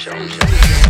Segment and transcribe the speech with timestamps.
[0.00, 0.89] Jones.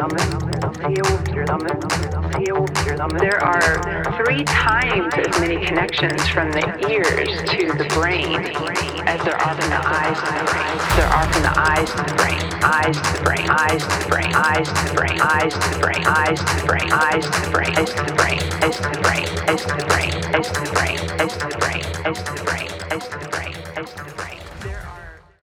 [0.00, 0.08] There
[3.44, 8.40] are three times as many connections from the ears to the brain
[9.06, 10.78] as there are from the eyes to the brain.
[10.96, 14.08] There are from the eyes to the brain, eyes to the brain, eyes to the
[14.08, 17.28] brain, eyes to the brain, eyes to the brain, eyes to the brain, eyes to
[17.28, 20.48] the brain, eyes to the brain, eyes to the brain, eyes to the brain, eyes
[20.48, 23.52] to the brain, eyes to the brain, eyes to the brain, eyes to the brain,
[23.76, 24.19] eyes to the brain.